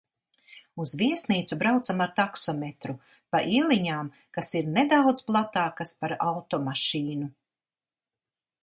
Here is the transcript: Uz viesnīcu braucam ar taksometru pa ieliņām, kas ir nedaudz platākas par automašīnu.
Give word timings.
Uz 0.83 0.93
viesnīcu 1.01 1.57
braucam 1.63 2.01
ar 2.05 2.15
taksometru 2.21 2.95
pa 3.35 3.43
ieliņām, 3.59 4.11
kas 4.39 4.51
ir 4.63 4.75
nedaudz 4.79 5.25
platākas 5.31 5.95
par 6.03 6.19
automašīnu. 6.31 7.31